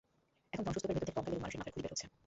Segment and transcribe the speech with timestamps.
[0.53, 2.07] এখনো ধ্বংসস্তূপের ভেতর থেকে কঙ্কাল এবং মানুষের মাথার খুলি বের হচ্ছে।